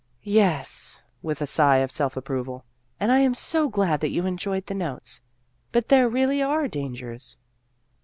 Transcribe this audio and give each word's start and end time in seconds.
"Yes," 0.39 1.03
with 1.21 1.43
a 1.43 1.45
sigh 1.45 1.77
of 1.77 1.91
self 1.91 2.17
approval," 2.17 2.65
and 2.99 3.11
I 3.11 3.19
am 3.19 3.35
so 3.35 3.69
glad 3.69 3.99
that 3.99 4.09
you 4.09 4.25
enjoyed 4.25 4.65
the 4.65 4.73
notes. 4.73 5.21
But 5.71 5.89
there 5.89 6.09
really 6.09 6.41
are 6.41 6.67
dan 6.67 6.95
gers." 6.95 7.37